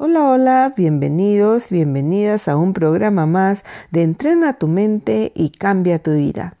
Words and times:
Hola, 0.00 0.30
hola, 0.30 0.74
bienvenidos, 0.76 1.70
bienvenidas 1.70 2.46
a 2.46 2.56
un 2.56 2.72
programa 2.72 3.26
más 3.26 3.64
de 3.90 4.02
Entrena 4.02 4.56
tu 4.56 4.68
mente 4.68 5.32
y 5.34 5.50
cambia 5.50 6.00
tu 6.00 6.12
vida. 6.12 6.54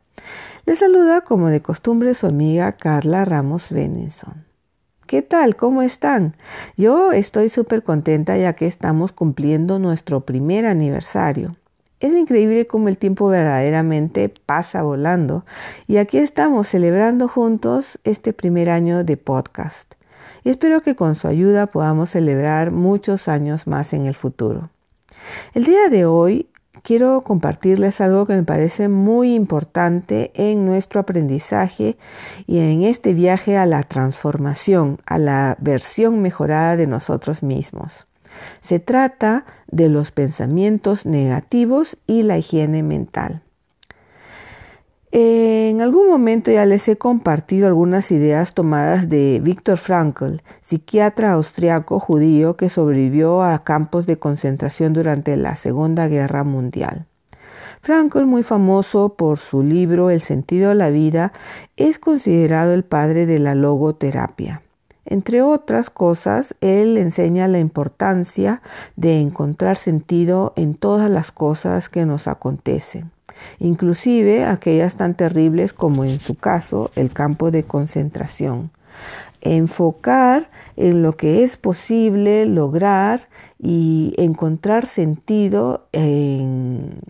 Les 0.66 0.80
saluda 0.80 1.20
como 1.20 1.46
de 1.46 1.62
costumbre 1.62 2.14
su 2.14 2.26
amiga 2.26 2.72
Carla 2.72 3.24
Ramos 3.24 3.70
Benenson. 3.70 4.44
¿Qué 5.06 5.22
tal? 5.22 5.54
¿Cómo 5.54 5.82
están? 5.82 6.34
Yo 6.76 7.12
estoy 7.12 7.48
súper 7.48 7.84
contenta 7.84 8.36
ya 8.36 8.54
que 8.54 8.66
estamos 8.66 9.12
cumpliendo 9.12 9.78
nuestro 9.78 10.22
primer 10.22 10.66
aniversario. 10.66 11.54
Es 12.00 12.12
increíble 12.14 12.66
cómo 12.66 12.88
el 12.88 12.98
tiempo 12.98 13.28
verdaderamente 13.28 14.34
pasa 14.46 14.82
volando 14.82 15.46
y 15.86 15.98
aquí 15.98 16.18
estamos 16.18 16.66
celebrando 16.66 17.28
juntos 17.28 18.00
este 18.02 18.32
primer 18.32 18.68
año 18.68 19.04
de 19.04 19.16
podcast 19.16 19.94
espero 20.50 20.82
que 20.82 20.96
con 20.96 21.14
su 21.14 21.28
ayuda 21.28 21.66
podamos 21.66 22.10
celebrar 22.10 22.70
muchos 22.70 23.28
años 23.28 23.66
más 23.66 23.92
en 23.92 24.06
el 24.06 24.14
futuro. 24.14 24.70
El 25.54 25.64
día 25.64 25.88
de 25.88 26.04
hoy 26.04 26.48
quiero 26.82 27.22
compartirles 27.22 28.00
algo 28.00 28.26
que 28.26 28.34
me 28.34 28.44
parece 28.44 28.88
muy 28.88 29.34
importante 29.34 30.30
en 30.34 30.64
nuestro 30.64 31.00
aprendizaje 31.00 31.96
y 32.46 32.58
en 32.58 32.82
este 32.82 33.14
viaje 33.14 33.56
a 33.56 33.66
la 33.66 33.82
transformación, 33.82 34.98
a 35.06 35.18
la 35.18 35.56
versión 35.60 36.22
mejorada 36.22 36.76
de 36.76 36.86
nosotros 36.86 37.42
mismos. 37.42 38.06
Se 38.60 38.78
trata 38.78 39.44
de 39.66 39.88
los 39.88 40.12
pensamientos 40.12 41.06
negativos 41.06 41.98
y 42.06 42.22
la 42.22 42.38
higiene 42.38 42.82
mental. 42.82 43.42
En 45.10 45.80
algún 45.80 46.06
momento 46.06 46.50
ya 46.50 46.66
les 46.66 46.86
he 46.86 46.98
compartido 46.98 47.66
algunas 47.66 48.10
ideas 48.10 48.52
tomadas 48.52 49.08
de 49.08 49.40
Viktor 49.42 49.78
Frankl, 49.78 50.42
psiquiatra 50.60 51.32
austriaco 51.32 51.98
judío 51.98 52.58
que 52.58 52.68
sobrevivió 52.68 53.42
a 53.42 53.64
campos 53.64 54.04
de 54.04 54.18
concentración 54.18 54.92
durante 54.92 55.34
la 55.38 55.56
Segunda 55.56 56.08
Guerra 56.08 56.44
Mundial. 56.44 57.06
Frankl, 57.80 58.26
muy 58.26 58.42
famoso 58.42 59.14
por 59.14 59.38
su 59.38 59.62
libro 59.62 60.10
El 60.10 60.20
sentido 60.20 60.70
de 60.70 60.74
la 60.74 60.90
vida, 60.90 61.32
es 61.78 61.98
considerado 61.98 62.74
el 62.74 62.84
padre 62.84 63.24
de 63.24 63.38
la 63.38 63.54
logoterapia. 63.54 64.60
Entre 65.06 65.40
otras 65.40 65.88
cosas, 65.88 66.54
él 66.60 66.98
enseña 66.98 67.48
la 67.48 67.60
importancia 67.60 68.60
de 68.96 69.20
encontrar 69.20 69.78
sentido 69.78 70.52
en 70.56 70.74
todas 70.74 71.08
las 71.08 71.32
cosas 71.32 71.88
que 71.88 72.04
nos 72.04 72.28
acontecen 72.28 73.10
inclusive 73.58 74.44
aquellas 74.44 74.96
tan 74.96 75.14
terribles 75.14 75.72
como 75.72 76.04
en 76.04 76.20
su 76.20 76.34
caso 76.34 76.90
el 76.94 77.12
campo 77.12 77.50
de 77.50 77.64
concentración. 77.64 78.70
Enfocar 79.40 80.50
en 80.76 81.02
lo 81.02 81.16
que 81.16 81.44
es 81.44 81.56
posible 81.56 82.46
lograr 82.46 83.28
y 83.58 84.14
encontrar 84.16 84.86
sentido 84.86 85.86
en, 85.92 87.00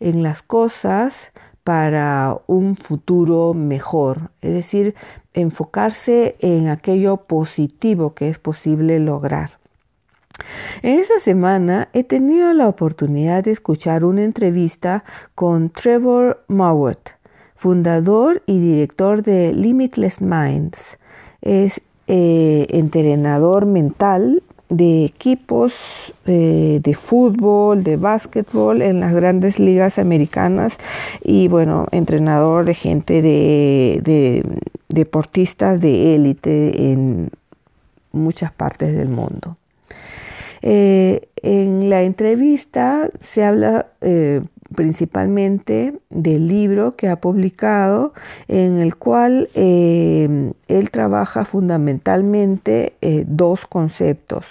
en 0.00 0.22
las 0.22 0.42
cosas 0.42 1.32
para 1.64 2.38
un 2.46 2.76
futuro 2.76 3.54
mejor, 3.54 4.30
es 4.40 4.52
decir, 4.52 4.94
enfocarse 5.34 6.36
en 6.40 6.68
aquello 6.68 7.18
positivo 7.18 8.14
que 8.14 8.28
es 8.28 8.38
posible 8.38 8.98
lograr. 8.98 9.59
En 10.82 10.98
esta 10.98 11.20
semana 11.20 11.88
he 11.92 12.04
tenido 12.04 12.52
la 12.52 12.68
oportunidad 12.68 13.44
de 13.44 13.50
escuchar 13.50 14.04
una 14.04 14.24
entrevista 14.24 15.04
con 15.34 15.70
Trevor 15.70 16.44
Mowat, 16.48 17.10
fundador 17.56 18.42
y 18.46 18.58
director 18.58 19.22
de 19.22 19.52
Limitless 19.52 20.20
Minds. 20.20 20.98
Es 21.42 21.80
eh, 22.06 22.66
entrenador 22.70 23.66
mental 23.66 24.42
de 24.68 25.04
equipos 25.04 26.14
eh, 26.26 26.80
de 26.82 26.94
fútbol, 26.94 27.82
de 27.82 27.96
básquetbol 27.96 28.82
en 28.82 29.00
las 29.00 29.12
grandes 29.12 29.58
ligas 29.58 29.98
americanas 29.98 30.78
y 31.22 31.48
bueno, 31.48 31.86
entrenador 31.90 32.64
de 32.64 32.74
gente 32.74 33.20
de 33.20 34.44
deportistas 34.88 35.80
de 35.80 36.14
élite 36.14 36.92
en 36.92 37.30
muchas 38.12 38.52
partes 38.52 38.96
del 38.96 39.08
mundo. 39.08 39.56
Eh, 40.62 41.28
en 41.42 41.88
la 41.88 42.02
entrevista 42.02 43.10
se 43.20 43.44
habla 43.44 43.92
eh, 44.00 44.42
principalmente 44.74 45.98
del 46.10 46.46
libro 46.46 46.96
que 46.96 47.08
ha 47.08 47.20
publicado 47.20 48.12
en 48.46 48.78
el 48.78 48.96
cual 48.96 49.48
eh, 49.54 50.52
él 50.68 50.90
trabaja 50.90 51.44
fundamentalmente 51.44 52.94
dos 53.26 53.66
conceptos. 53.66 54.46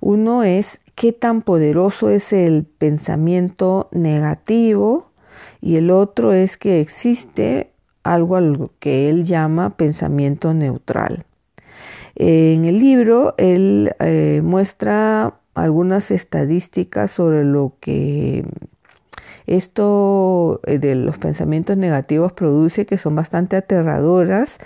Uno 0.00 0.42
es 0.44 0.80
qué 0.94 1.12
tan 1.12 1.42
poderoso 1.42 2.08
es 2.10 2.32
el 2.32 2.64
pensamiento 2.64 3.88
negativo 3.92 5.10
y 5.60 5.76
el 5.76 5.90
otro 5.90 6.32
es 6.32 6.56
que 6.56 6.80
existe 6.80 7.72
algo, 8.04 8.36
algo 8.36 8.70
que 8.78 9.08
él 9.08 9.24
llama 9.24 9.76
pensamiento 9.76 10.54
neutral. 10.54 11.26
En 12.18 12.64
el 12.64 12.78
libro 12.78 13.34
él 13.36 13.94
eh, 14.00 14.40
muestra 14.42 15.34
algunas 15.54 16.10
estadísticas 16.10 17.10
sobre 17.10 17.44
lo 17.44 17.74
que 17.78 18.44
esto 19.46 20.60
eh, 20.66 20.78
de 20.78 20.94
los 20.94 21.18
pensamientos 21.18 21.76
negativos 21.76 22.32
produce 22.32 22.86
que 22.86 22.96
son 22.96 23.14
bastante 23.14 23.56
aterradoras 23.56 24.56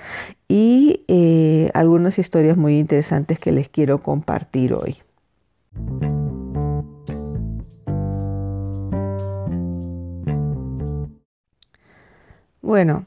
y 0.47 1.05
eh, 1.09 1.71
algunas 1.75 2.21
historias 2.21 2.57
muy 2.57 2.79
interesantes 2.79 3.41
que 3.41 3.51
les 3.51 3.69
quiero 3.69 4.01
compartir 4.01 4.73
hoy. 4.73 4.99
Bueno, 12.63 13.07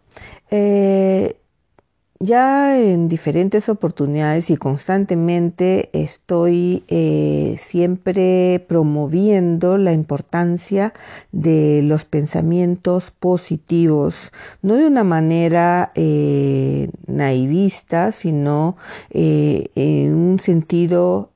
ya 2.19 2.79
en 2.79 3.09
diferentes 3.09 3.67
oportunidades 3.69 4.49
y 4.49 4.57
constantemente 4.57 5.89
estoy 5.93 6.83
eh, 6.87 7.55
siempre 7.59 8.63
promoviendo 8.67 9.77
la 9.77 9.93
importancia 9.93 10.93
de 11.31 11.81
los 11.83 12.05
pensamientos 12.05 13.11
positivos, 13.11 14.31
no 14.61 14.75
de 14.75 14.87
una 14.87 15.03
manera 15.03 15.91
eh, 15.95 16.89
naivista, 17.07 18.11
sino 18.11 18.77
eh, 19.09 19.67
en 19.75 20.13
un 20.13 20.39
sentido 20.39 21.29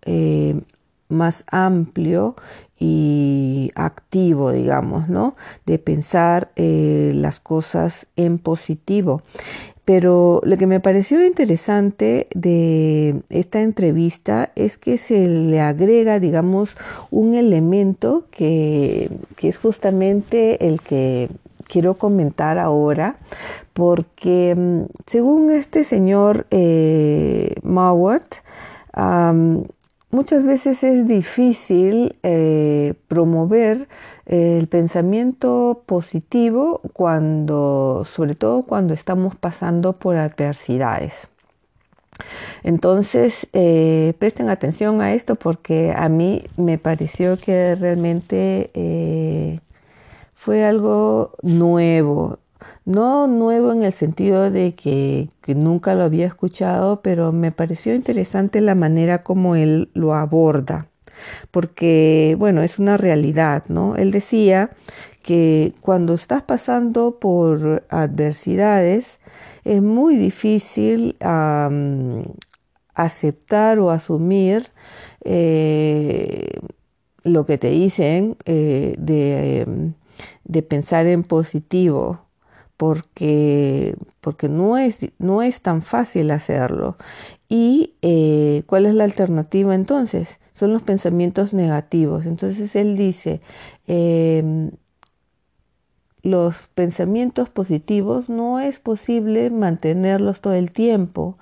más 1.09 1.43
amplio 1.51 2.35
y 2.79 3.71
activo, 3.75 4.51
digamos, 4.51 5.09
¿no? 5.09 5.35
De 5.65 5.79
pensar 5.79 6.51
las 6.55 7.39
cosas 7.39 8.07
en 8.15 8.37
positivo. 8.37 9.21
Pero 9.87 10.41
lo 10.43 10.57
que 10.57 10.67
me 10.67 10.81
pareció 10.81 11.25
interesante 11.25 12.27
de 12.35 13.21
esta 13.29 13.61
entrevista 13.61 14.51
es 14.55 14.77
que 14.77 14.97
se 14.97 15.29
le 15.29 15.61
agrega, 15.61 16.19
digamos, 16.19 16.75
un 17.09 17.35
elemento 17.35 18.25
que, 18.29 19.09
es 19.41 19.57
justamente 19.57 20.67
el 20.67 20.81
que 20.81 21.29
quiero 21.69 21.93
comentar 21.93 22.57
ahora, 22.57 23.15
porque 23.71 24.55
mm, 24.57 24.81
según 25.05 25.51
este 25.51 25.85
señor 25.85 26.47
eh, 26.51 27.55
Mawat, 27.63 28.25
muchas 30.17 30.43
veces 30.43 30.83
es 30.83 31.07
difícil 31.07 32.15
eh, 32.23 32.95
promover 33.07 33.87
el 34.25 34.67
pensamiento 34.67 35.83
positivo 35.85 36.81
cuando, 36.93 38.03
sobre 38.03 38.33
todo 38.33 38.63
cuando 38.63 38.95
estamos 38.95 39.35
pasando 39.35 39.93
por 39.93 40.15
adversidades. 40.15 41.27
Entonces, 42.63 43.45
eh, 43.53 44.15
presten 44.17 44.49
atención 44.49 45.01
a 45.01 45.13
esto 45.13 45.35
porque 45.35 45.93
a 45.95 46.09
mí 46.09 46.45
me 46.57 46.79
pareció 46.79 47.37
que 47.37 47.75
realmente 47.75 48.71
eh, 48.73 49.59
fue 50.33 50.65
algo 50.65 51.35
nuevo. 51.43 52.39
No 52.85 53.27
nuevo 53.27 53.71
en 53.71 53.83
el 53.83 53.93
sentido 53.93 54.49
de 54.51 54.75
que, 54.75 55.29
nunca 55.47 55.95
lo 55.95 56.03
había 56.03 56.25
escuchado, 56.25 57.01
pero 57.01 57.31
me 57.31 57.51
pareció 57.51 57.95
interesante 57.95 58.61
la 58.61 58.75
manera 58.75 59.23
como 59.23 59.55
él 59.55 59.89
lo 59.93 60.13
aborda. 60.13 60.87
porque, 61.51 62.35
bueno, 62.37 62.61
es 62.61 62.77
una 62.79 62.95
realidad, 62.97 63.63
¿no? 63.69 63.95
Él 63.95 64.11
decía 64.11 64.69
que 65.23 65.73
cuando 65.81 66.13
estás 66.13 66.43
pasando 66.43 67.19
por 67.19 67.85
adversidades, 67.89 69.19
es 69.65 69.81
muy 69.81 70.15
difícil 70.15 71.17
aceptar 72.93 73.79
o 73.79 73.91
asumir 73.91 74.69
eh, 75.25 76.59
lo 77.23 77.45
que 77.45 77.57
te 77.57 77.69
dicen 77.69 78.37
eh, 78.45 78.95
de, 78.97 80.63
pensar 80.63 81.05
en 81.07 81.23
positivo, 81.23 82.21
porque, 82.77 83.95
porque 84.21 84.49
no, 84.49 84.77
es, 84.77 84.99
no 85.19 85.41
es 85.41 85.61
tan 85.61 85.81
fácil 85.81 86.31
hacerlo. 86.31 86.97
¿Y 87.49 87.95
eh, 88.01 88.63
cuál 88.67 88.85
es 88.85 88.93
la 88.93 89.03
alternativa 89.03 89.73
entonces? 89.75 90.39
Son 90.53 90.73
los 90.73 90.83
pensamientos 90.83 91.53
negativos. 91.53 92.25
Entonces 92.25 92.75
él 92.75 92.95
dice, 92.95 93.41
em, 93.87 94.71
los 96.21 96.67
pensamientos 96.75 97.49
positivos 97.49 98.29
no 98.29 98.59
es 98.59 98.79
posible 98.79 99.49
mantenerlos 99.49 100.41
todo 100.41 100.53
el 100.53 100.71
tiempo, 100.71 101.37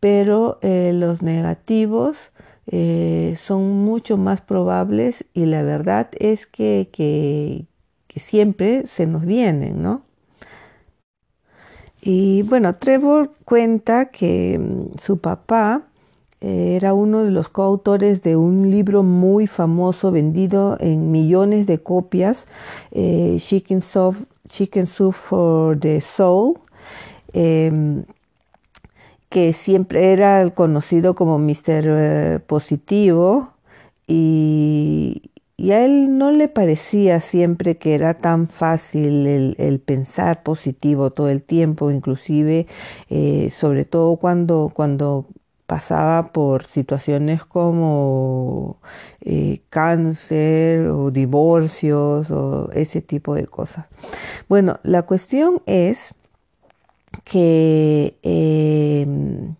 pero 0.00 0.58
eh, 0.62 0.92
los 0.94 1.22
negativos 1.22 2.32
eh, 2.66 3.34
son 3.38 3.84
mucho 3.84 4.18
más 4.18 4.42
probables 4.42 5.24
y 5.32 5.46
la 5.46 5.62
verdad 5.62 6.10
es 6.18 6.46
que, 6.46 6.90
que, 6.92 7.66
siempre 8.18 8.88
se 8.88 9.06
nos 9.06 9.24
vienen, 9.24 9.80
¿no? 9.80 10.02
Y 12.00 12.42
bueno, 12.42 12.74
Trevor 12.76 13.32
cuenta 13.44 14.06
que 14.06 14.58
mm, 14.58 14.98
su 14.98 15.18
papá 15.18 15.82
eh, 16.40 16.74
era 16.76 16.94
uno 16.94 17.24
de 17.24 17.30
los 17.30 17.48
coautores 17.48 18.22
de 18.22 18.36
un 18.36 18.70
libro 18.70 19.02
muy 19.02 19.46
famoso 19.46 20.10
vendido 20.10 20.76
en 20.80 21.10
millones 21.10 21.66
de 21.66 21.78
copias, 21.78 22.46
Chicken, 22.92 23.82
Soup, 23.82 24.16
Chicken 24.46 24.86
Soup 24.86 25.14
for 25.14 25.78
the 25.78 26.00
Soul. 26.00 26.58
Em, 27.32 28.04
que 29.28 29.52
siempre 29.52 30.12
era 30.12 30.48
conocido 30.50 31.14
como 31.14 31.38
Mr. 31.38 31.84
Eh, 31.86 32.40
positivo 32.46 33.50
y, 34.06 35.30
a 35.72 35.84
él 35.84 36.18
no 36.18 36.30
le 36.30 36.48
parecía 36.48 37.20
siempre 37.20 37.78
que 37.78 37.94
era 37.94 38.14
tan 38.14 38.48
fácil 38.48 39.26
el, 39.26 39.80
pensar 39.80 40.42
positivo 40.44 41.10
todo 41.10 41.28
el 41.28 41.42
tiempo, 41.42 41.90
inclusive 41.90 42.66
eh, 43.10 43.50
sobre 43.50 43.84
todo 43.84 44.16
cuando, 44.16 44.70
cuando 44.72 45.26
pasaba 45.68 46.32
por 46.32 46.64
situaciones 46.64 47.44
como 47.44 48.78
eh, 49.20 49.60
cáncer 49.68 50.86
o 50.88 51.10
divorcios 51.10 52.30
o 52.30 52.70
ese 52.72 53.02
tipo 53.02 53.34
de 53.34 53.46
cosas. 53.46 53.86
Bueno, 54.48 54.80
la 54.82 55.02
cuestión 55.02 55.60
es 55.66 56.14
que 57.24 58.16
em, 58.22 59.56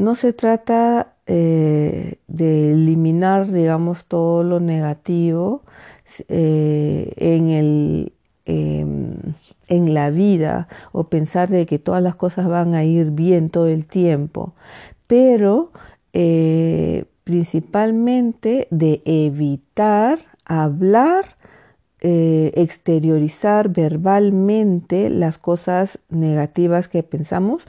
no 0.00 0.14
se 0.14 0.32
trata 0.32 1.12
eh, 1.26 2.16
de 2.26 2.72
eliminar, 2.72 3.52
digamos, 3.52 4.06
todo 4.06 4.42
lo 4.42 4.58
negativo 4.58 5.62
eh, 6.28 7.12
en, 7.16 7.50
el, 7.50 8.12
em, 8.46 9.16
en 9.68 9.92
la 9.92 10.08
vida 10.08 10.68
o 10.92 11.04
pensar 11.04 11.50
de 11.50 11.66
que 11.66 11.78
todas 11.78 12.02
las 12.02 12.14
cosas 12.14 12.48
van 12.48 12.74
a 12.74 12.82
ir 12.82 13.10
bien 13.10 13.50
todo 13.50 13.68
el 13.68 13.86
tiempo, 13.86 14.54
pero 15.06 15.70
eh, 16.14 17.04
principalmente 17.24 18.68
de 18.70 19.02
evitar 19.04 20.20
hablar 20.46 21.36
exteriorizar 22.02 23.68
verbalmente 23.68 25.10
las 25.10 25.36
cosas 25.36 25.98
negativas 26.08 26.88
que 26.88 27.02
pensamos 27.02 27.64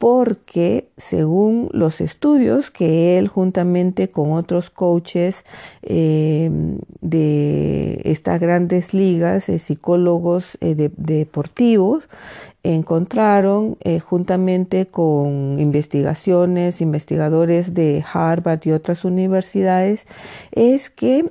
porque 0.00 0.88
según 0.96 1.68
los 1.74 2.00
estudios 2.00 2.70
que 2.70 3.18
él 3.18 3.28
juntamente 3.28 4.08
con 4.08 4.32
otros 4.32 4.70
coaches 4.70 5.44
em, 5.82 6.78
de 7.02 8.00
estas 8.04 8.40
grandes 8.40 8.94
ligas, 8.94 9.50
eh, 9.50 9.58
psicólogos 9.58 10.56
eh, 10.62 10.90
deportivos, 10.96 12.08
encontraron 12.62 13.76
juntamente 14.02 14.86
con 14.86 15.58
investigaciones, 15.58 16.80
investigadores 16.80 17.74
de 17.74 18.02
Harvard 18.10 18.60
y 18.64 18.72
otras 18.72 19.04
universidades, 19.04 20.06
es 20.52 20.88
que 20.88 21.30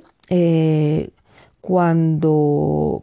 cuando 1.60 3.02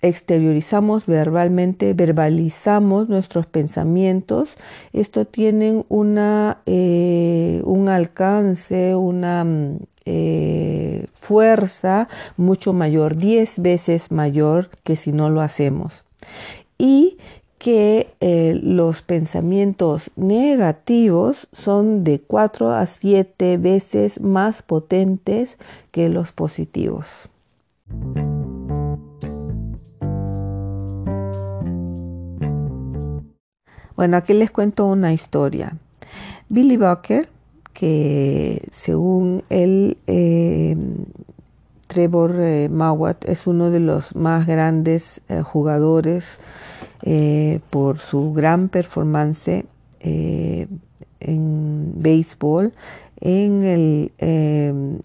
exteriorizamos 0.00 1.06
verbalmente, 1.06 1.92
verbalizamos 1.92 3.08
nuestros 3.08 3.46
pensamientos, 3.46 4.56
esto 4.92 5.24
tiene 5.24 5.84
una, 5.88 6.58
eh, 6.66 7.60
un 7.64 7.88
alcance, 7.88 8.94
una 8.94 9.44
eh, 10.04 11.06
fuerza 11.12 12.08
mucho 12.36 12.72
mayor, 12.72 13.16
10 13.16 13.60
veces 13.60 14.10
mayor 14.10 14.70
que 14.84 14.96
si 14.96 15.12
no 15.12 15.30
lo 15.30 15.40
hacemos. 15.40 16.04
Y 16.78 17.18
que 17.58 18.14
eh, 18.20 18.58
los 18.62 19.02
pensamientos 19.02 20.10
negativos 20.14 21.48
son 21.52 22.04
de 22.04 22.20
4 22.20 22.72
a 22.72 22.86
7 22.86 23.58
veces 23.58 24.20
más 24.20 24.62
potentes 24.62 25.58
que 25.90 26.08
los 26.08 26.30
positivos. 26.30 27.28
Bueno, 33.98 34.16
aquí 34.16 34.32
les 34.32 34.52
cuento 34.52 34.86
una 34.86 35.12
historia. 35.12 35.76
Billy 36.48 36.76
Bucker, 36.76 37.28
que 37.72 38.62
según 38.70 39.42
él, 39.50 39.98
eh, 40.06 40.76
Trevor 41.88 42.36
eh, 42.38 42.70
es 43.26 43.48
uno 43.48 43.72
de 43.72 43.80
los 43.80 44.14
más 44.14 44.46
grandes 44.46 45.20
eh, 45.28 45.42
jugadores 45.42 46.38
por 47.70 47.98
su 47.98 48.32
gran 48.32 48.68
performance 48.68 49.64
en 50.00 50.68
béisbol 51.96 52.72
en 53.20 53.64
el 53.64 54.12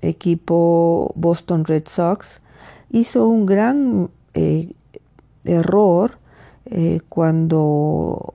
equipo 0.04 1.12
Boston 1.16 1.66
Red 1.66 1.88
Sox 1.88 2.42
hizo 2.92 3.28
un 3.28 3.48
gran 3.48 4.12
eh, 4.36 4.72
error 5.46 6.20
eh, 6.66 7.02
cuando 7.10 8.34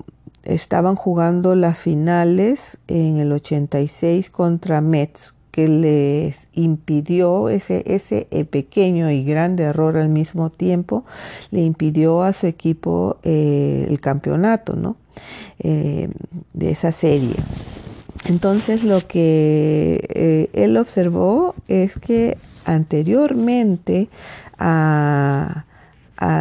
estaban 0.49 0.97
jugando 0.97 1.55
las 1.55 1.79
finales 1.79 2.79
en 2.89 3.19
el 3.19 3.33
86 3.33 4.31
contra 4.31 4.81
Mets, 4.81 5.35
que 5.51 5.69
les 5.69 6.49
impidió 6.53 7.49
ese, 7.49 7.83
ese 7.87 8.29
eh, 8.31 8.45
pequeño 8.45 9.11
y 9.11 9.25
grande 9.25 9.65
error 9.65 9.97
al 9.97 10.09
mismo 10.09 10.51
tiempo, 10.51 11.05
le 11.51 11.63
impidió 11.63 12.23
a 12.23 12.33
su 12.33 12.47
equipo 12.47 13.19
el 13.23 14.01
campeonato 14.01 14.77
¿no? 14.77 14.97
de 15.59 16.11
esa 16.71 16.93
serie. 16.93 17.35
Entonces 18.27 18.85
lo 18.85 19.07
que 19.07 20.49
él 20.53 20.77
observó 20.77 21.55
es 21.67 21.99
que 21.99 22.37
anteriormente 22.69 24.09
a, 24.59 25.65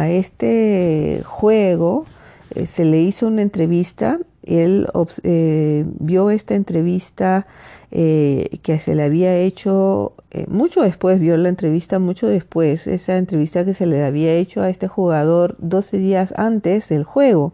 este 0.08 1.22
juego 1.24 2.06
eh, 2.54 2.66
se 2.66 2.84
le 2.84 3.00
hizo 3.00 3.26
una 3.26 3.42
entrevista, 3.42 4.18
él 4.42 4.86
eh, 5.22 5.84
vio 5.98 6.30
esta 6.30 6.54
entrevista 6.54 7.46
eh, 7.90 8.58
que 8.62 8.78
se 8.78 8.94
le 8.94 9.02
había 9.02 9.36
hecho 9.36 10.14
mucho 10.46 10.82
después, 10.82 11.18
vio 11.20 11.36
la 11.36 11.48
entrevista 11.48 11.98
mucho 11.98 12.26
después, 12.26 12.86
esa 12.86 13.16
entrevista 13.16 13.64
que 13.64 13.74
se 13.74 13.86
le 13.86 14.04
había 14.04 14.34
hecho 14.34 14.62
a 14.62 14.68
este 14.68 14.88
jugador 14.88 15.56
12 15.58 15.98
días 15.98 16.34
antes 16.36 16.88
del 16.88 17.04
juego 17.04 17.52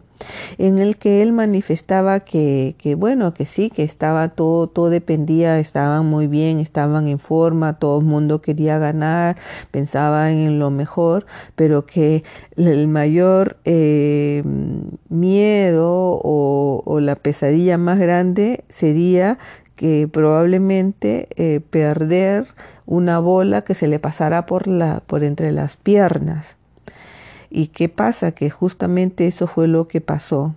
en 0.57 0.79
el 0.79 0.97
que 0.97 1.21
él 1.21 1.31
manifestaba 1.31 2.21
que, 2.21 2.75
que, 2.77 2.95
bueno, 2.95 3.33
que 3.33 3.45
sí, 3.45 3.69
que 3.69 3.83
estaba 3.83 4.29
todo, 4.29 4.67
todo 4.67 4.89
dependía, 4.89 5.59
estaban 5.59 6.05
muy 6.05 6.27
bien, 6.27 6.59
estaban 6.59 7.07
en 7.07 7.19
forma, 7.19 7.79
todo 7.79 7.99
el 7.99 8.05
mundo 8.05 8.41
quería 8.41 8.77
ganar, 8.77 9.37
pensaba 9.71 10.31
en 10.31 10.59
lo 10.59 10.71
mejor, 10.71 11.25
pero 11.55 11.85
que 11.85 12.23
el 12.55 12.87
mayor 12.87 13.57
eh, 13.65 14.43
miedo 15.09 15.91
o, 16.23 16.83
o, 16.85 16.99
la 16.99 17.15
pesadilla 17.15 17.77
más 17.77 17.99
grande 17.99 18.63
sería 18.69 19.37
que 19.75 20.07
probablemente 20.11 21.27
eh, 21.35 21.59
perder 21.59 22.47
una 22.85 23.19
bola 23.19 23.63
que 23.63 23.73
se 23.73 23.87
le 23.87 23.99
pasara 23.99 24.45
por, 24.45 24.67
la, 24.67 25.01
por 25.05 25.23
entre 25.23 25.51
las 25.51 25.75
piernas. 25.77 26.55
¿Y 27.55 27.67
qué 27.67 27.87
pasa? 27.87 28.33
Que 28.33 28.49
justamente 28.49 29.27
eso 29.27 29.47
fue 29.47 29.69
lo 29.69 29.87
que 29.87 30.01
pasó. 30.01 30.53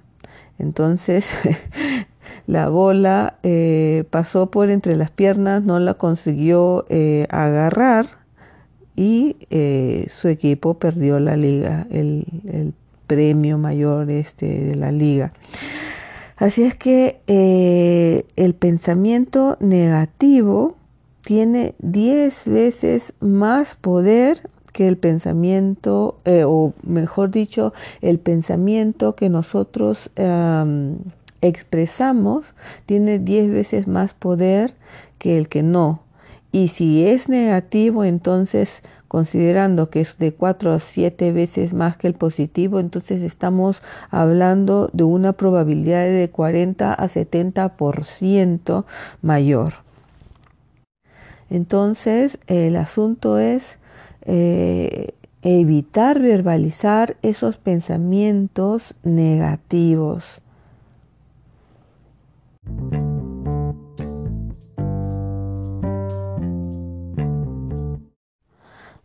Entonces, 0.58 1.30
la 2.48 2.68
bola 2.68 3.38
eh, 3.44 4.02
pasó 4.10 4.50
por 4.50 4.68
entre 4.68 4.96
las 4.96 5.12
piernas, 5.12 5.62
no 5.62 5.78
la 5.78 5.94
consiguió 5.94 6.86
eh, 6.88 7.28
agarrar 7.30 8.08
y 8.96 9.36
eh, 9.50 10.08
su 10.10 10.26
equipo 10.26 10.74
perdió 10.74 11.20
la 11.20 11.36
liga, 11.36 11.86
el, 11.88 12.26
el, 12.48 12.74
premio 13.06 13.58
mayor 13.58 14.10
este 14.10 14.64
de 14.64 14.74
la 14.74 14.90
liga. 14.90 15.32
Así 16.36 16.64
es 16.64 16.74
que 16.74 17.22
el 18.36 18.54
pensamiento 18.54 19.56
negativo 19.60 20.76
tiene 21.22 21.74
10 21.78 22.44
veces 22.46 23.14
más 23.20 23.76
poder 23.76 24.50
que 24.78 24.86
el 24.86 24.96
pensamiento, 24.96 26.20
eh, 26.24 26.44
o 26.46 26.72
mejor 26.84 27.32
dicho, 27.32 27.72
el 28.00 28.20
pensamiento 28.20 29.16
que 29.16 29.28
nosotros 29.28 30.08
expresamos 31.40 32.54
tiene 32.86 33.18
10 33.18 33.50
veces 33.50 33.88
más 33.88 34.14
poder 34.14 34.74
que 35.18 35.36
el 35.36 35.48
que 35.48 35.64
no. 35.64 36.02
Y 36.52 36.68
si 36.68 37.04
es 37.04 37.28
negativo, 37.28 38.04
entonces 38.04 38.84
considerando 39.08 39.90
que 39.90 40.00
es 40.00 40.16
de 40.16 40.32
4 40.32 40.74
a 40.74 40.78
7 40.78 41.32
veces 41.32 41.74
más 41.74 41.96
que 41.96 42.06
el 42.06 42.14
positivo, 42.14 42.78
entonces 42.78 43.22
estamos 43.22 43.82
hablando 44.10 44.90
de 44.92 45.02
una 45.02 45.32
probabilidad 45.32 46.04
de 46.04 46.30
40 46.30 46.94
a 46.94 47.08
70% 47.08 48.84
mayor. 49.22 49.74
Entonces, 51.50 52.38
el 52.46 52.76
asunto 52.76 53.40
es 53.40 53.78
eh, 54.22 55.14
evitar 55.42 56.20
verbalizar 56.20 57.16
esos 57.22 57.56
pensamientos 57.56 58.94
negativos. 59.02 60.40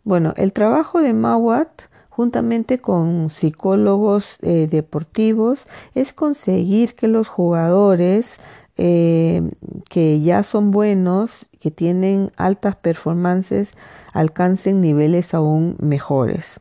Bueno, 0.04 0.34
el 0.36 0.52
trabajo 0.52 1.00
de 1.00 1.14
Mawat 1.14 1.84
juntamente 2.14 2.78
con 2.78 3.28
psicólogos 3.28 4.38
eh, 4.42 4.68
deportivos 4.70 5.66
es 5.96 6.12
conseguir 6.12 6.94
que 6.94 7.08
los 7.08 7.26
jugadores 7.26 8.38
eh, 8.76 9.42
que 9.90 10.20
ya 10.20 10.44
son 10.44 10.70
buenos, 10.70 11.46
que 11.58 11.72
tienen 11.72 12.30
altas 12.36 12.76
performances, 12.76 13.74
alcancen 14.12 14.80
niveles 14.80 15.34
aún 15.34 15.76
mejores. 15.80 16.60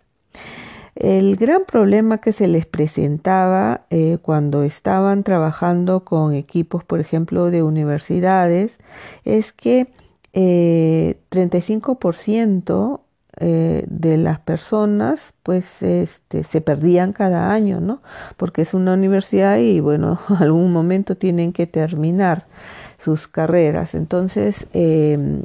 El 0.96 1.36
gran 1.36 1.66
problema 1.66 2.18
que 2.18 2.32
se 2.32 2.48
les 2.48 2.66
presentaba 2.66 3.86
eh, 3.92 4.18
cuando 4.24 4.64
estaban 4.64 5.24
trabajando 5.24 6.04
con 6.04 6.34
equipos, 6.34 6.84
por 6.84 7.00
ejemplo, 7.00 7.52
de 7.52 7.62
universidades, 7.62 8.80
es 9.24 9.52
que 9.52 9.88
eh, 10.34 11.20
35% 11.30 13.02
eh, 13.40 13.86
de 13.88 14.18
las 14.18 14.40
personas 14.40 15.34
pues 15.42 15.82
este, 15.82 16.44
se 16.44 16.62
perdían 16.62 17.14
cada 17.14 17.52
año, 17.52 17.82
¿no? 17.82 18.02
Porque 18.38 18.62
es 18.62 18.74
una 18.74 18.94
universidad 18.94 19.58
y 19.58 19.80
bueno, 19.80 20.20
algún 20.40 20.72
momento 20.72 21.18
tienen 21.18 21.54
que 21.54 21.68
terminar 21.68 22.46
sus 23.04 23.28
carreras. 23.28 23.96
Entonces, 23.96 24.68
em, 24.74 25.42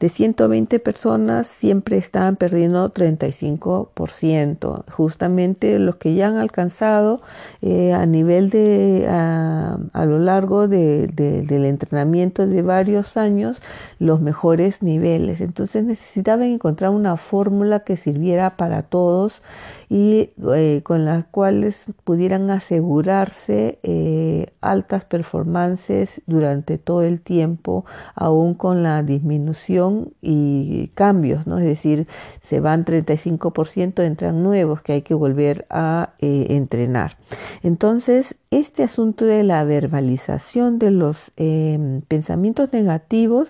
de 0.00 0.08
120 0.08 0.80
personas 0.80 1.46
siempre 1.46 1.96
estaban 1.98 2.36
perdiendo 2.36 2.90
35%. 2.90 4.84
Justamente 4.90 5.78
los 5.78 5.96
que 5.96 6.14
ya 6.14 6.28
han 6.28 6.36
alcanzado 6.36 7.20
eh, 7.62 7.92
a 7.92 8.06
nivel 8.06 8.50
de, 8.50 9.06
a, 9.08 10.04
lo 10.04 10.18
largo 10.18 10.66
del 10.68 11.64
entrenamiento 11.64 12.46
de 12.46 12.62
varios 12.62 13.16
años, 13.16 13.62
los 13.98 14.20
mejores 14.20 14.82
niveles. 14.82 15.40
Entonces 15.40 15.84
necesitaban 15.84 16.42
encontrar 16.44 16.90
una 16.90 17.16
fórmula 17.16 17.80
que 17.80 17.96
sirviera 17.96 18.56
para 18.56 18.82
todos 18.82 19.42
y 19.88 20.30
eh, 20.54 20.80
con 20.82 21.04
las 21.04 21.24
cuales 21.26 21.92
pudieran 22.04 22.50
asegurarse 22.50 23.78
eh, 23.82 24.48
altas 24.60 25.04
performances 25.04 26.22
durante 26.26 26.78
todo 26.78 26.95
el 27.02 27.20
tiempo, 27.20 27.84
aún 28.14 28.54
con 28.54 28.82
la 28.82 29.02
disminución 29.02 30.12
y 30.20 30.88
cambios, 30.94 31.46
¿no? 31.46 31.58
Es 31.58 31.64
decir, 31.64 32.06
se 32.42 32.60
van 32.60 32.84
35%, 32.84 34.02
entran 34.02 34.42
nuevos 34.42 34.82
que 34.82 34.94
hay 34.94 35.02
que 35.02 35.14
volver 35.14 35.66
a 35.70 36.10
eh, 36.18 36.46
entrenar. 36.50 37.18
Entonces, 37.62 38.36
este 38.50 38.82
asunto 38.82 39.24
de 39.24 39.42
la 39.42 39.64
verbalización 39.64 40.78
de 40.78 40.90
los 40.90 41.32
em, 41.36 42.02
pensamientos 42.02 42.72
negativos 42.72 43.48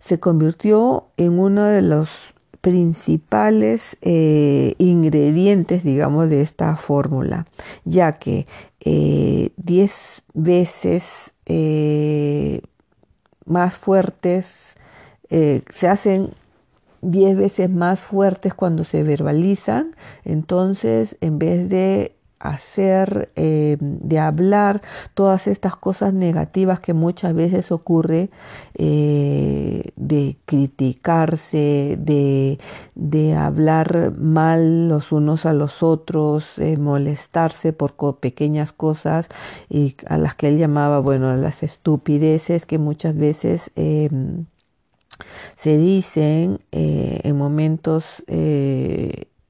se 0.00 0.18
convirtió 0.18 1.08
en 1.16 1.38
uno 1.38 1.64
de 1.64 1.82
los 1.82 2.34
principales 2.62 3.96
eh, 4.02 4.74
ingredientes, 4.78 5.82
digamos, 5.84 6.30
de 6.30 6.42
esta 6.42 6.76
fórmula, 6.76 7.46
ya 7.84 8.12
que 8.12 8.46
10 8.84 8.84
eh, 8.84 9.50
veces 10.32 11.34
más 13.52 13.74
fuertes, 13.74 14.76
se 15.28 15.88
hacen 15.88 16.34
10 17.02 17.36
veces 17.36 17.70
más 17.70 18.00
fuertes 18.00 18.54
cuando 18.54 18.84
se 18.84 19.02
verbalizan, 19.02 19.94
entonces 20.24 21.16
en 21.20 21.38
vez 21.38 21.68
de 21.68 22.14
hacer, 22.42 23.30
eh, 23.36 23.76
de 23.80 24.18
hablar 24.18 24.82
todas 25.14 25.46
estas 25.46 25.76
cosas 25.76 26.12
negativas 26.12 26.80
que 26.80 26.92
muchas 26.92 27.34
veces 27.34 27.70
ocurre, 27.70 28.30
eh, 28.74 29.92
de 29.96 30.36
criticarse, 30.44 31.96
de, 32.00 32.58
de, 32.96 33.34
hablar 33.34 34.12
mal 34.18 34.88
los 34.88 35.12
unos 35.12 35.46
a 35.46 35.52
los 35.52 35.82
otros, 35.82 36.58
eh, 36.58 36.76
molestarse 36.76 37.72
por 37.72 37.94
pequeñas 38.18 38.72
cosas 38.72 39.28
y 39.68 39.96
a 40.06 40.18
las 40.18 40.34
que 40.34 40.48
él 40.48 40.58
llamaba, 40.58 40.98
bueno, 40.98 41.36
las 41.36 41.62
estupideces 41.62 42.66
que 42.66 42.78
muchas 42.78 43.16
veces 43.16 43.70
em, 43.76 44.46
se 45.56 45.76
dicen 45.76 46.58
en 46.72 47.36
momentos 47.36 48.24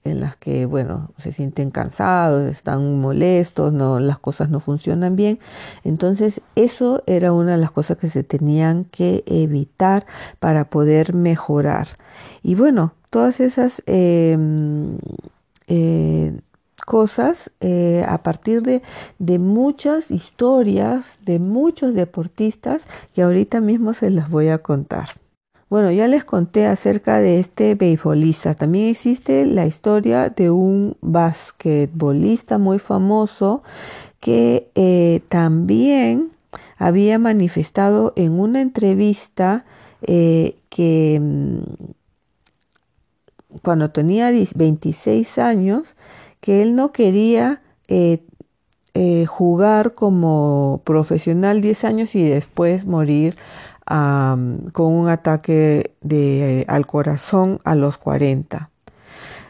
en 0.04 0.20
las 0.20 0.36
que, 0.36 0.66
bueno, 0.66 1.10
se 1.18 1.32
sienten 1.32 1.70
cansados, 1.70 2.50
están 2.50 3.00
molestos, 3.00 3.72
no, 3.72 4.00
las 4.00 4.18
cosas 4.18 4.50
no 4.50 4.60
funcionan 4.60 5.16
bien. 5.16 5.38
Entonces, 5.84 6.40
eso 6.56 7.02
era 7.06 7.32
una 7.32 7.52
de 7.52 7.58
las 7.58 7.70
cosas 7.70 7.98
que 7.98 8.10
se 8.10 8.24
tenían 8.24 8.84
que 8.84 9.22
evitar 9.26 10.06
para 10.40 10.64
poder 10.70 11.14
mejorar. 11.14 11.88
Y 12.42 12.54
bueno, 12.54 12.94
todas 13.10 13.40
esas 13.40 13.82
em, 13.86 14.98
eh, 15.68 16.40
cosas 16.86 17.50
eh, 17.60 18.04
a 18.08 18.22
partir 18.22 18.62
de, 18.62 18.82
de 19.18 19.38
muchas 19.38 20.10
historias 20.10 21.18
de 21.24 21.38
muchos 21.38 21.94
deportistas 21.94 22.82
que 23.14 23.22
ahorita 23.22 23.60
mismo 23.60 23.94
se 23.94 24.10
las 24.10 24.28
voy 24.30 24.48
a 24.48 24.58
contar. 24.58 25.10
Bueno, 25.72 25.90
ya 25.90 26.06
les 26.06 26.22
conté 26.22 26.66
acerca 26.66 27.18
de 27.20 27.40
este 27.40 27.74
beisbolista. 27.74 28.52
También 28.52 28.88
existe 28.90 29.46
la 29.46 29.64
historia 29.64 30.28
de 30.28 30.50
un 30.50 30.98
basquetbolista 31.00 32.58
muy 32.58 32.78
famoso 32.78 33.62
que 34.20 34.68
eh, 34.74 35.22
también 35.30 36.32
había 36.76 37.18
manifestado 37.18 38.12
en 38.16 38.38
una 38.38 38.60
entrevista 38.60 39.64
eh, 40.02 40.56
que 40.68 41.18
mm, 41.18 41.62
cuando 43.62 43.90
tenía 43.92 44.30
26 44.54 45.38
años, 45.38 45.96
que 46.42 46.60
él 46.60 46.76
no 46.76 46.92
quería 46.92 47.62
eh, 47.88 48.20
jugar 49.26 49.94
como 49.94 50.82
profesional 50.84 51.62
10 51.62 51.84
años 51.84 52.14
y 52.14 52.22
después 52.28 52.84
morir 52.84 53.38
con 53.86 54.86
un 54.86 55.08
ataque 55.08 55.94
de, 56.00 56.64
al 56.68 56.86
corazón 56.86 57.58
a 57.64 57.74
los 57.74 57.98
40. 57.98 58.70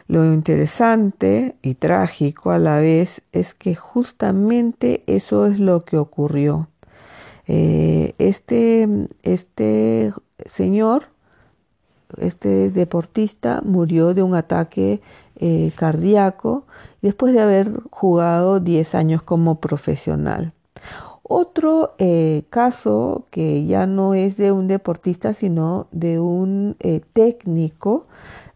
Lo 0.07 0.25
interesante 0.25 1.55
y 1.61 1.75
trágico 1.75 2.51
a 2.51 2.59
la 2.59 2.79
vez 2.79 3.21
es 3.31 3.53
que 3.53 3.75
justamente 3.75 5.03
eso 5.07 5.45
es 5.45 5.59
lo 5.59 5.81
que 5.81 5.97
ocurrió. 5.97 6.67
Eh, 7.47 8.13
este, 8.17 8.87
este 9.23 10.13
señor, 10.45 11.07
este 12.17 12.69
deportista, 12.69 13.61
murió 13.63 14.13
de 14.13 14.23
un 14.23 14.35
ataque 14.35 15.01
eh, 15.37 15.71
cardíaco 15.75 16.65
después 17.01 17.33
de 17.33 17.41
haber 17.41 17.71
jugado 17.89 18.59
10 18.59 18.95
años 18.95 19.23
como 19.23 19.59
profesional. 19.59 20.53
Otro 21.35 21.95
eh, 21.97 22.43
caso 22.51 23.25
que 23.31 23.65
ya 23.65 23.87
no 23.87 24.13
es 24.13 24.37
de 24.37 24.51
un 24.51 24.67
deportista, 24.67 25.33
sino 25.33 25.87
de 25.91 26.19
un 26.19 26.75
eh, 26.79 27.01
técnico, 27.11 28.05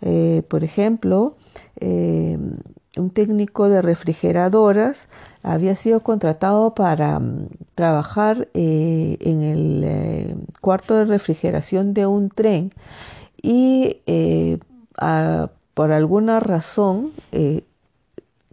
eh, 0.01 0.43
por 0.47 0.63
ejemplo, 0.63 1.37
un 1.81 3.09
técnico 3.15 3.67
de 3.67 3.81
refrigeradoras, 3.81 5.09
había 5.41 5.73
sido 5.73 6.01
contratado 6.01 6.75
para 6.75 7.17
mm, 7.17 7.47
trabajar 7.73 8.47
en 8.53 9.41
el 9.41 10.35
cuarto 10.61 10.97
de 10.97 11.05
refrigeración 11.05 11.95
de 11.95 12.05
un 12.05 12.29
tren 12.29 12.73
y 13.41 14.01
por 15.73 15.91
alguna 15.91 16.39
razón 16.39 17.11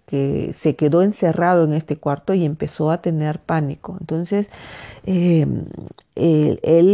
que 0.07 0.53
se 0.53 0.77
quedó 0.77 1.03
encerrado 1.03 1.65
en 1.65 1.73
este 1.73 1.97
cuarto 1.97 2.35
y 2.35 2.45
empezó 2.45 2.91
a 2.91 3.03
tener 3.03 3.41
pánico. 3.41 3.97
Entonces, 4.01 4.51
él, 5.05 5.67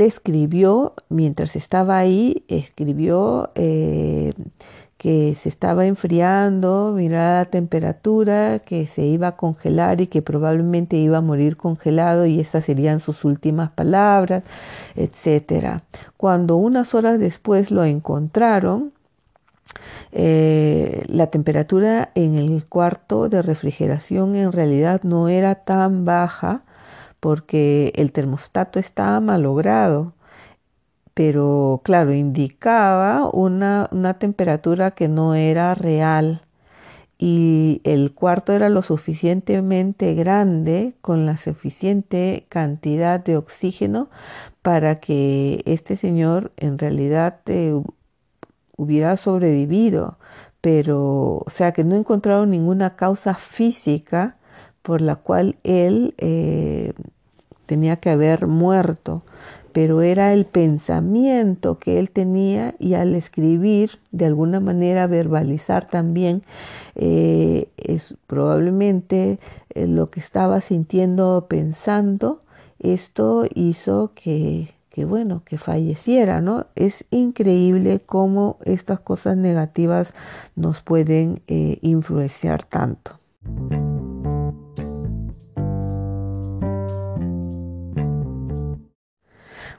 escribió, 0.02 0.94
mientras 1.08 1.56
estaba 1.56 1.98
ahí, 1.98 2.44
escribió 2.48 3.50
que 3.54 5.34
se 5.34 5.48
estaba 5.48 5.86
enfriando, 5.86 6.92
miraba 6.94 7.38
la 7.38 7.44
temperatura, 7.46 8.58
que 8.58 8.86
se 8.86 9.02
iba 9.02 9.28
a 9.28 9.36
congelar 9.36 10.02
y 10.02 10.08
que 10.08 10.20
probablemente 10.20 10.96
iba 10.98 11.16
a 11.16 11.22
morir 11.22 11.56
congelado 11.56 12.26
y 12.26 12.38
estas 12.38 12.66
serían 12.66 13.00
sus 13.00 13.24
últimas 13.24 13.70
palabras, 13.70 14.44
etc. 14.96 15.80
Cuando 16.18 16.56
unas 16.56 16.94
horas 16.94 17.18
después 17.18 17.70
lo 17.70 17.82
encontraron, 17.84 18.92
eh, 20.12 21.02
la 21.06 21.28
temperatura 21.28 22.10
en 22.14 22.34
el 22.36 22.64
cuarto 22.68 23.28
de 23.28 23.42
refrigeración 23.42 24.36
en 24.36 24.52
realidad 24.52 25.02
no 25.04 25.28
era 25.28 25.54
tan 25.56 26.04
baja 26.04 26.62
porque 27.20 27.92
el 27.96 28.12
termostato 28.12 28.78
estaba 28.78 29.20
malogrado 29.20 30.14
pero 31.20 31.82
claro, 31.84 32.14
indicaba 32.14 33.28
una, 33.30 33.88
temperatura 34.18 34.92
que 34.92 35.08
no 35.08 35.34
era 35.34 35.74
real. 35.74 36.42
Y 37.18 37.82
el 37.84 38.14
cuarto 38.14 38.54
era 38.54 38.70
lo 38.70 38.80
suficientemente 38.80 40.14
grande 40.14 40.94
con 41.02 41.26
la 41.26 41.36
suficiente 41.36 42.46
cantidad 42.48 43.20
de 43.20 43.36
oxígeno 43.36 44.08
para 44.62 45.00
que 45.00 45.62
este 45.66 45.96
señor 45.96 46.52
en 46.56 46.78
realidad 46.78 47.40
eh, 47.46 47.78
hubiera 48.80 49.16
sobrevivido, 49.16 50.18
pero 50.60 51.42
o 51.46 51.50
sea 51.50 51.72
que 51.72 51.84
no 51.84 51.96
encontraron 51.96 52.50
ninguna 52.50 52.96
causa 52.96 53.34
física 53.34 54.36
por 54.82 55.00
la 55.00 55.16
cual 55.16 55.56
él 55.64 56.14
eh, 56.18 56.92
tenía 57.66 57.96
que 57.96 58.10
haber 58.10 58.46
muerto 58.46 59.22
pero 59.72 60.02
era 60.02 60.32
el 60.32 60.46
pensamiento 60.46 61.78
que 61.78 61.98
él 61.98 62.10
tenía 62.10 62.74
y 62.78 62.94
al 62.94 63.14
escribir, 63.14 63.98
de 64.10 64.26
alguna 64.26 64.60
manera 64.60 65.06
verbalizar 65.06 65.88
también, 65.88 66.42
eh, 66.96 67.68
es 67.76 68.14
probablemente 68.26 69.38
eh, 69.74 69.86
lo 69.86 70.10
que 70.10 70.20
estaba 70.20 70.60
sintiendo 70.60 71.36
o 71.36 71.46
pensando, 71.46 72.40
esto 72.78 73.44
hizo 73.54 74.12
que, 74.14 74.74
que, 74.90 75.04
bueno, 75.04 75.42
que 75.44 75.56
falleciera, 75.56 76.40
¿no? 76.40 76.66
Es 76.74 77.04
increíble 77.10 78.00
cómo 78.04 78.58
estas 78.64 79.00
cosas 79.00 79.36
negativas 79.36 80.12
nos 80.56 80.82
pueden 80.82 81.40
eh, 81.46 81.78
influenciar 81.80 82.64
tanto. 82.64 83.18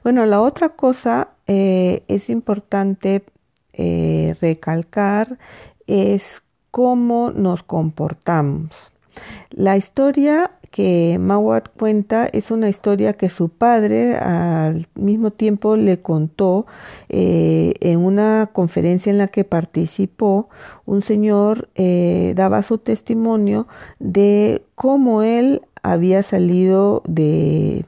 Bueno, 0.03 0.25
la 0.25 0.41
otra 0.41 0.69
cosa 0.69 1.29
eh, 1.45 2.03
es 2.07 2.29
importante 2.29 3.23
eh, 3.73 4.35
recalcar 4.41 5.37
es 5.85 6.41
cómo 6.71 7.31
nos 7.31 7.63
comportamos. 7.63 8.91
La 9.51 9.77
historia 9.77 10.51
que 10.71 11.17
Mawat 11.19 11.67
cuenta 11.77 12.27
es 12.27 12.49
una 12.49 12.69
historia 12.69 13.13
que 13.13 13.29
su 13.29 13.49
padre 13.49 14.15
al 14.17 14.87
mismo 14.95 15.31
tiempo 15.31 15.75
le 15.75 16.01
contó 16.01 16.65
eh, 17.09 17.73
en 17.81 17.99
una 17.99 18.49
conferencia 18.51 19.11
en 19.11 19.17
la 19.17 19.27
que 19.27 19.43
participó. 19.43 20.49
Un 20.85 21.01
señor 21.01 21.69
daba 22.35 22.63
su 22.63 22.77
testimonio 22.77 23.67
de 23.99 24.63
cómo 24.75 25.21
él 25.21 25.61
había 25.83 26.23
salido 26.23 27.03
de 27.07 27.85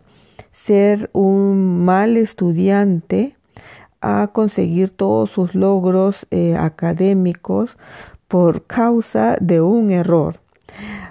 ser 0.52 1.10
un 1.14 1.84
mal 1.84 2.16
estudiante 2.16 3.36
a 4.02 4.30
conseguir 4.34 4.90
todos 4.90 5.32
sus 5.32 5.56
logros 5.56 6.28
eh, 6.30 6.56
académicos 6.56 7.78
por 8.28 8.66
causa 8.66 9.38
de 9.40 9.62
un 9.62 9.92
error. 9.92 10.43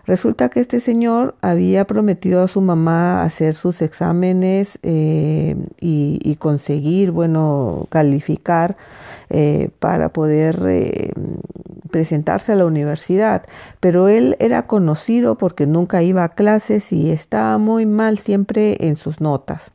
Resulta 0.04 0.48
que 0.48 0.58
este 0.58 0.80
señor 0.80 1.36
había 1.42 1.86
prometido 1.86 2.42
a 2.42 2.48
su 2.48 2.60
mamá 2.60 3.22
hacer 3.22 3.54
sus 3.54 3.82
exámenes 3.82 4.78
eh, 4.82 5.56
y, 5.80 6.36
conseguir, 6.40 7.12
bueno, 7.12 7.86
calificar 7.88 8.76
eh, 9.30 9.70
para 9.78 10.12
poder 10.12 10.60
eh, 10.66 11.12
presentarse 11.90 12.50
a 12.50 12.56
la 12.56 12.66
universidad. 12.66 13.44
Pero 13.78 14.08
él 14.08 14.36
era 14.40 14.66
conocido 14.66 15.38
porque 15.38 15.68
nunca 15.68 16.02
iba 16.02 16.24
a 16.24 16.30
clases 16.30 16.92
y 16.92 17.12
estaba 17.12 17.58
muy 17.58 17.86
mal 17.86 18.18
siempre 18.18 18.76
en 18.80 18.96
sus 18.96 19.20
notas. 19.20 19.70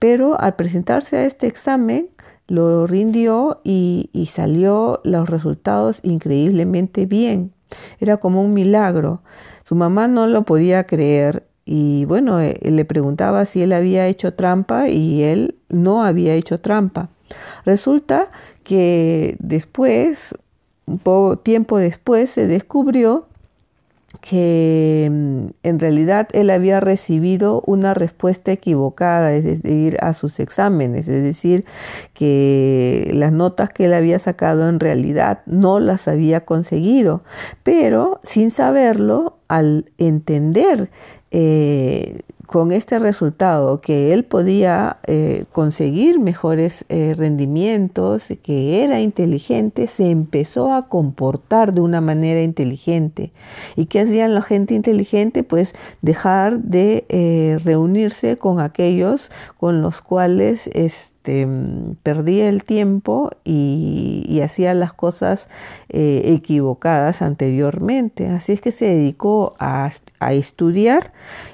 Pero 0.00 0.40
al 0.40 0.56
presentarse 0.56 1.18
a 1.18 1.24
este 1.24 1.46
examen, 1.46 2.08
lo 2.48 2.88
rindió 2.88 3.60
y, 3.62 4.10
y 4.12 4.26
salió 4.26 5.00
los 5.04 5.30
resultados 5.30 6.00
increíblemente 6.02 7.06
bien. 7.06 7.52
Era 8.00 8.16
como 8.16 8.42
un 8.42 8.54
milagro. 8.54 9.22
Su 9.72 9.76
mamá 9.76 10.06
no 10.06 10.26
lo 10.26 10.42
podía 10.42 10.84
creer 10.84 11.46
y 11.64 12.04
bueno, 12.04 12.40
eh, 12.40 12.60
le 12.62 12.84
preguntaba 12.84 13.46
si 13.46 13.62
él 13.62 13.72
había 13.72 14.06
hecho 14.06 14.34
trampa 14.34 14.90
y 14.90 15.22
él 15.22 15.54
no 15.70 16.04
había 16.04 16.34
hecho 16.34 16.60
trampa. 16.60 17.08
Resulta 17.64 18.30
que 18.64 19.34
después, 19.38 20.34
un 20.84 20.98
poco 20.98 21.38
tiempo 21.38 21.78
después, 21.78 22.28
se 22.28 22.46
descubrió 22.46 23.28
que 24.20 25.08
mm, 25.10 25.46
en 25.62 25.78
realidad 25.80 26.28
él 26.32 26.50
había 26.50 26.80
recibido 26.80 27.62
una 27.66 27.94
respuesta 27.94 28.52
equivocada, 28.52 29.32
es 29.32 29.44
decir, 29.44 29.96
a 30.00 30.14
sus 30.14 30.40
exámenes, 30.40 31.08
es 31.08 31.22
decir, 31.22 31.64
que 32.14 33.10
las 33.14 33.32
notas 33.32 33.70
que 33.70 33.86
él 33.86 33.94
había 33.94 34.18
sacado 34.18 34.68
en 34.68 34.80
realidad 34.80 35.40
no 35.46 35.80
las 35.80 36.08
había 36.08 36.44
conseguido, 36.44 37.22
pero 37.62 38.20
sin 38.22 38.50
saberlo, 38.50 39.38
al 39.48 39.90
entender 39.98 40.88
eh, 41.30 42.20
con 42.52 42.70
este 42.70 42.98
resultado 42.98 43.80
que 43.80 44.12
él 44.12 44.24
podía 44.24 44.98
eh, 45.06 45.46
conseguir 45.52 46.20
mejores 46.20 46.84
eh, 46.90 47.14
rendimientos, 47.16 48.24
que 48.42 48.84
era 48.84 49.00
inteligente, 49.00 49.86
se 49.86 50.10
empezó 50.10 50.70
a 50.74 50.86
comportar 50.90 51.72
de 51.72 51.80
una 51.80 52.02
manera 52.02 52.42
inteligente. 52.42 53.32
¿Y 53.74 53.86
qué 53.86 54.00
hacían 54.00 54.34
la 54.34 54.42
gente 54.42 54.74
inteligente? 54.74 55.44
Pues 55.44 55.74
dejar 56.02 56.58
de 56.58 57.06
eh, 57.08 57.58
reunirse 57.64 58.36
con 58.36 58.60
aquellos 58.60 59.30
con 59.56 59.80
los 59.80 60.02
cuales 60.02 60.68
este, 61.22 61.46
perdía 62.02 62.48
el 62.48 62.64
tiempo 62.64 63.30
y, 63.44 64.40
hacía 64.42 64.74
las 64.74 64.92
cosas 64.92 65.48
equivocadas 65.88 67.22
anteriormente. 67.22 68.28
Así 68.28 68.52
es 68.52 68.60
que 68.60 68.72
se 68.72 68.86
dedicó 68.86 69.54
a, 69.60 69.88
a 70.18 70.32
estudiar 70.32 71.12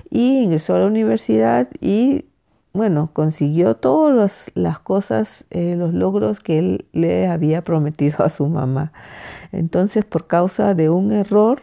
y 0.09 0.39
ingresó 0.39 0.75
a 0.75 0.79
la 0.79 0.87
universidad 0.87 1.69
y 1.83 2.25
bueno, 2.73 3.11
consiguió 3.13 3.75
todas 3.77 4.53
las 4.55 4.79
cosas, 4.79 5.45
eh, 5.51 5.75
los 5.77 5.93
logros 5.93 6.41
que 6.41 6.59
él 6.59 6.87
le 6.93 7.27
había 7.27 7.63
prometido 7.65 8.25
a 8.25 8.29
su 8.29 8.47
mamá. 8.47 8.93
Entonces, 9.53 10.05
por 10.05 10.27
causa 10.27 10.75
de 10.75 10.89
un 10.89 11.11
error, 11.13 11.63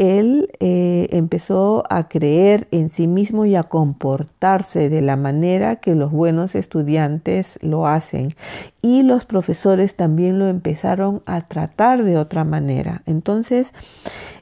él 0.00 0.50
eh, 0.60 1.08
empezó 1.10 1.84
a 1.90 2.08
creer 2.08 2.68
en 2.70 2.88
sí 2.88 3.06
mismo 3.06 3.44
y 3.44 3.54
a 3.54 3.64
comportarse 3.64 4.88
de 4.88 5.02
la 5.02 5.16
manera 5.16 5.76
que 5.76 5.94
los 5.94 6.10
buenos 6.10 6.54
estudiantes 6.54 7.58
lo 7.60 7.86
hacen. 7.86 8.34
Y 8.80 9.02
los 9.02 9.26
profesores 9.26 9.96
también 9.96 10.38
lo 10.38 10.48
empezaron 10.48 11.22
a 11.26 11.46
tratar 11.46 12.02
de 12.02 12.16
otra 12.16 12.44
manera. 12.44 13.02
Entonces, 13.04 13.74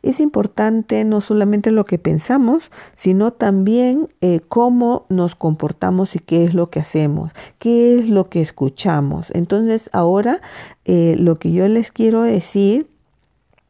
es 0.04 0.20
importante 0.20 1.02
no 1.04 1.20
solamente 1.20 1.72
lo 1.72 1.84
que 1.84 1.98
pensamos, 1.98 2.70
sino 2.94 3.32
también 3.32 4.06
eh, 4.20 4.38
cómo 4.46 5.06
nos 5.08 5.34
comportamos 5.34 6.14
y 6.14 6.20
qué 6.20 6.44
es 6.44 6.54
lo 6.54 6.70
que 6.70 6.78
hacemos, 6.78 7.32
qué 7.58 7.98
es 7.98 8.08
lo 8.08 8.28
que 8.28 8.42
escuchamos. 8.42 9.32
Entonces, 9.32 9.90
ahora 9.92 10.40
eh, 10.84 11.16
lo 11.18 11.34
que 11.40 11.50
yo 11.50 11.66
les 11.66 11.90
quiero 11.90 12.22
decir 12.22 12.86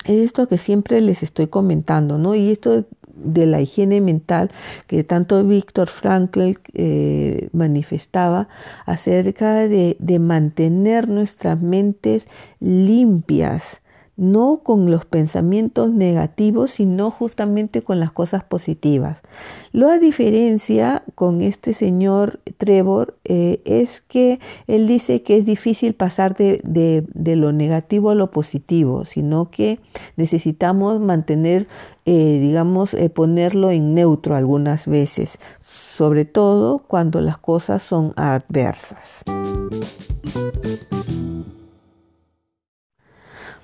es 0.05 0.25
esto 0.25 0.49
que 0.49 0.59
siempre 0.59 1.01
les 1.01 1.23
estoy 1.23 1.49
comentando, 1.49 2.19
¿no? 2.19 2.35
Y 2.35 2.51
esto 2.51 2.85
de 3.15 3.47
la 3.47 3.61
higiene 3.61 4.01
mental 4.01 4.51
que 4.87 5.05
tanto 5.05 5.43
Víctor 5.45 5.89
Frankl 5.89 6.55
eh, 6.75 7.49
manifestaba 7.53 8.49
acerca 8.87 9.55
de, 9.55 9.97
de, 9.99 10.19
mantener 10.19 11.09
nuestras 11.09 11.61
mentes 11.61 12.29
limpias 12.61 13.83
no 14.19 14.63
con 14.65 14.91
los 14.91 15.05
pensamientos 15.05 15.93
negativos, 15.93 16.73
sino 16.73 17.11
justamente 17.13 17.83
con 17.83 18.01
las 18.01 18.11
cosas 18.11 18.43
positivas. 18.43 19.23
La 19.71 19.97
diferencia 19.99 21.05
con 21.15 21.41
este 21.41 21.73
señor 21.73 22.41
Trevor 22.59 23.17
eh, 23.25 23.63
es 23.65 24.01
que 24.01 24.41
él 24.67 24.89
dice 24.89 25.23
que 25.23 25.39
es 25.39 25.47
difícil 25.47 25.95
pasar 25.95 26.37
de, 26.37 26.61
de, 26.65 27.37
lo 27.37 27.53
negativo 27.53 28.11
a 28.11 28.17
lo 28.17 28.33
positivo, 28.33 29.05
sino 29.05 29.51
que 29.53 29.79
necesitamos 30.17 30.99
mantener, 30.99 31.69
eh, 32.05 32.41
digamos, 32.43 32.95
eh, 32.95 33.11
ponerlo 33.11 33.71
en 33.71 33.95
neutro 33.95 34.35
algunas 34.35 34.87
veces, 34.87 35.39
sobre 35.65 36.25
todo 36.25 36.81
cuando 36.81 37.21
las 37.21 37.39
cosas 37.39 37.83
son 37.83 38.13
adversas. 38.17 39.23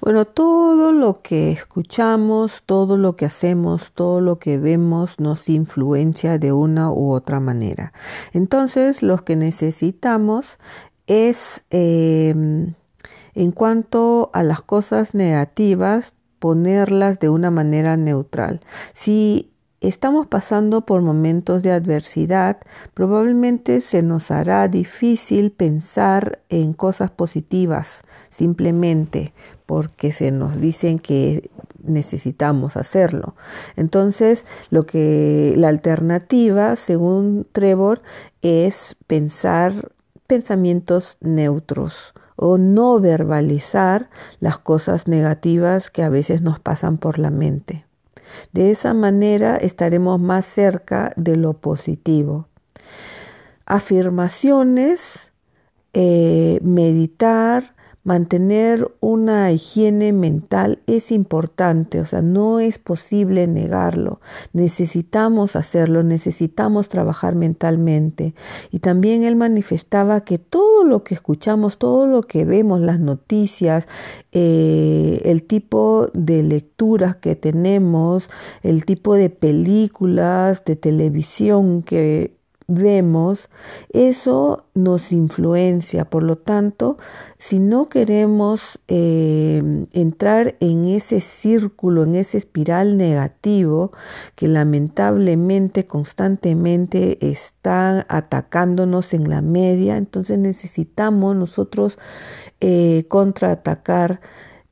Bueno, 0.05 0.27
todo 0.27 0.93
lo 0.93 1.23
que 1.23 1.51
escuchamos, 1.51 2.62
todo 2.67 2.99
lo 2.99 3.17
que 3.17 3.25
hacemos, 3.25 3.93
todo 3.93 4.21
lo 4.21 4.38
que 4.38 4.59
vemos 4.59 5.19
nos 5.19 5.49
influencia 5.49 6.38
de 6.38 6.53
una 6.53 6.93
u 6.93 7.11
otra 7.11 7.40
manera. 7.40 7.95
Entonces, 8.35 9.03
lo 9.03 9.25
que 9.25 9.35
necesitamos 9.35 10.59
es, 11.07 11.64
em, 11.71 12.75
en 13.35 13.51
cuanto 13.53 14.29
a 14.35 14.43
las 14.43 14.61
cosas 14.61 15.14
negativas, 15.14 16.12
ponerlas 16.38 17.19
de 17.19 17.31
una 17.31 17.51
manera 17.51 17.97
neutral. 17.97 18.61
Si 18.93 19.54
estamos 19.88 20.27
pasando 20.27 20.83
por 20.83 21.03
momentos 21.03 21.62
de 21.62 21.73
adversidad, 21.73 22.59
probablemente 22.94 23.81
se 23.81 24.03
nos 24.03 24.31
hará 24.31 24.68
difícil 24.68 25.51
pensar 25.51 26.40
en 26.49 26.73
cosas 26.73 27.11
positivas 27.11 28.03
simplemente 28.31 29.33
porque 29.66 30.12
se 30.12 30.31
nos 30.31 30.61
dicen 30.61 30.99
que 30.99 31.51
necesitamos 31.83 32.77
hacerlo. 32.77 33.35
Entonces, 33.77 34.47
lo 34.70 34.87
que 34.87 35.55
la 35.57 35.68
alternativa, 35.68 36.77
según 36.77 37.47
Trevor, 37.53 38.03
es 38.42 38.97
pensar 39.07 39.92
pensamientos 40.27 41.18
neutros 41.20 42.14
o 42.37 42.59
no 42.59 42.99
verbalizar 43.01 44.11
las 44.40 44.59
cosas 44.59 45.07
negativas 45.07 45.90
que 45.90 46.03
a 46.03 46.09
veces 46.09 46.42
nos 46.42 46.59
pasan 46.59 46.99
por 46.99 47.18
la 47.18 47.31
mente. 47.31 47.85
De 48.53 48.70
esa 48.70 48.94
manera 48.94 49.57
estaremos 49.57 50.20
más 50.20 50.44
cerca 50.44 51.12
de 51.16 51.37
lo 51.37 51.55
positivo. 51.55 52.49
Afirmaciones, 53.66 55.33
eh, 55.92 56.59
meditar, 56.62 57.75
mantener 58.05 58.95
una 59.01 59.51
higiene 59.51 60.12
mental 60.12 60.81
es 60.87 61.11
importante, 61.11 62.01
o 62.01 62.07
sea, 62.07 62.21
no 62.21 62.61
es 62.61 62.79
posible 62.79 63.47
negarlo. 63.47 64.21
Necesitamos 64.53 65.57
hacerlo, 65.57 66.03
necesitamos 66.03 66.90
trabajar 66.90 67.35
mentalmente. 67.35 68.35
Y 68.71 68.81
también 68.81 69.25
él 69.25 69.37
manifestaba 69.37 70.21
que 70.21 70.38
todo 70.38 70.85
lo 70.85 71.03
que 71.03 71.14
escuchamos, 71.14 71.79
todo 71.79 72.07
lo 72.07 72.23
que 72.23 72.45
vemos, 72.45 72.81
las 72.81 73.01
noticias, 73.01 73.88
eh, 74.33 75.23
el 75.25 75.45
tipo 75.45 76.09
de 76.12 76.43
lecturas 76.43 77.17
que 77.17 77.37
tenemos, 77.37 78.29
el 78.62 78.85
tipo 78.85 79.14
de 79.14 79.31
películas, 79.31 80.62
de 80.67 80.77
televisión 80.77 81.83
que 81.83 82.37
vemos, 82.66 83.50
eso 83.90 84.66
nos 84.74 85.12
influencia. 85.12 86.05
Por 86.05 86.22
lo 86.22 86.37
tanto, 86.37 86.98
si 87.38 87.59
no 87.59 87.88
queremos 87.88 88.81
eh, 88.88 89.87
entrar 89.92 90.57
en 90.61 90.87
ese 90.87 91.20
círculo, 91.20 92.05
en 92.05 92.14
ese 92.14 92.38
espiral 92.38 92.96
negativo 92.96 93.92
que 94.35 94.48
lamentablemente 94.48 95.87
constantemente 95.87 97.18
está 97.31 98.07
atacándonos 98.09 99.14
en 99.14 99.29
la 99.29 99.42
media, 99.42 99.96
entonces 99.96 100.38
necesitamos 100.38 101.37
nosotros 101.37 101.98
eh, 102.61 103.05
contraatacar 103.09 104.20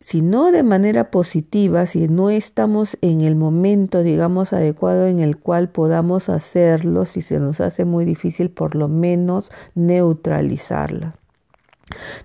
si 0.02 0.20
no 0.20 0.50
de 0.50 0.64
manera 0.64 1.12
positiva, 1.12 1.86
si 1.86 2.08
no 2.08 2.28
estamos 2.28 2.98
en 3.02 3.20
el 3.20 3.36
momento, 3.36 4.02
digamos, 4.02 4.52
adecuado 4.52 5.06
en 5.06 5.20
el 5.20 5.38
cual 5.38 5.68
podamos 5.68 6.28
hacerlo, 6.28 7.04
si 7.04 7.22
se 7.22 7.38
nos 7.38 7.60
hace 7.60 7.84
muy 7.84 8.04
difícil, 8.04 8.50
por 8.50 8.74
lo 8.74 8.88
menos 8.88 9.52
neutralizarla. 9.76 11.14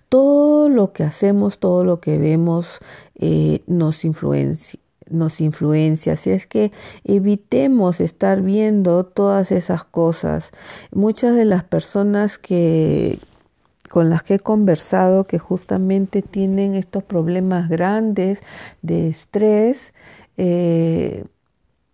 Todo 0.10 0.70
lo 0.70 0.92
que 0.92 1.04
hacemos, 1.04 1.60
todo 1.60 1.84
lo 1.84 2.00
que 2.00 2.18
vemos 2.18 2.80
eh, 3.16 3.62
nos 3.68 4.04
influencia 4.06 4.80
nos 5.10 5.40
influencia. 5.40 6.14
Así 6.14 6.32
es 6.32 6.48
que 6.48 6.74
evitemos 7.06 8.02
estar 8.02 8.42
viendo 8.42 9.06
todas 9.06 9.54
esas 9.54 9.86
cosas. 9.86 10.52
Muchas 10.92 11.34
de 11.34 11.46
las 11.46 11.64
personas 11.64 12.38
que, 12.38 13.20
con 13.90 14.10
las 14.10 14.24
que 14.24 14.36
he 14.36 14.40
conversado 14.40 15.26
que 15.26 15.40
justamente 15.40 16.22
tienen 16.22 16.76
estos 16.76 17.04
problemas 17.04 17.70
grandes 17.70 18.42
de 18.82 19.08
estrés, 19.08 19.94
eh, 20.38 21.26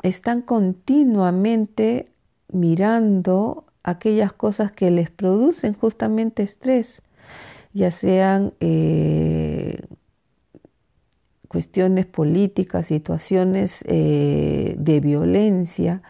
están 0.01 0.41
continuamente 0.41 2.09
mirando 2.51 3.65
aquellas 3.83 4.33
cosas 4.33 4.71
que 4.71 4.91
les 4.91 5.09
producen 5.09 5.73
justamente 5.73 6.43
estrés, 6.43 7.01
ya 7.73 7.91
sean 7.91 8.53
eh, 8.59 9.81
cuestiones 11.47 12.05
políticas, 12.05 12.87
situaciones 12.87 13.83
eh, 13.87 14.75
de 14.77 14.99
violencia, 14.99 16.01